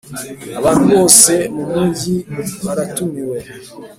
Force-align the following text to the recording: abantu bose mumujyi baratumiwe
abantu 0.59 0.85
bose 0.93 1.33
mumujyi 1.55 2.15
baratumiwe 2.65 3.37